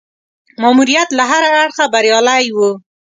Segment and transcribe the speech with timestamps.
[0.61, 2.69] ماموریت له هره اړخه بریالی وو.